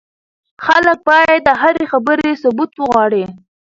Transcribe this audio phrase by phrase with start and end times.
[0.65, 3.23] خلک بايد د هرې خبرې ثبوت وغواړي.